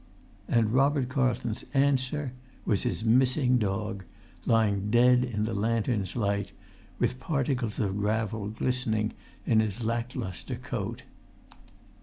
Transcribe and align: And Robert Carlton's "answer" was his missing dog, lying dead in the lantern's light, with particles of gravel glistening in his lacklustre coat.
And 0.47 0.73
Robert 0.73 1.09
Carlton's 1.09 1.63
"answer" 1.75 2.33
was 2.65 2.81
his 2.81 3.05
missing 3.05 3.59
dog, 3.59 4.03
lying 4.47 4.89
dead 4.89 5.23
in 5.23 5.45
the 5.45 5.53
lantern's 5.53 6.15
light, 6.15 6.53
with 6.97 7.19
particles 7.19 7.77
of 7.77 7.95
gravel 7.99 8.47
glistening 8.49 9.13
in 9.45 9.59
his 9.59 9.83
lacklustre 9.83 10.55
coat. 10.55 11.03